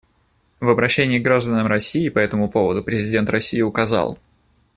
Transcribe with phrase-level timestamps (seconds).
[0.59, 4.17] В обращении к гражданам России по этому поводу президент России указал: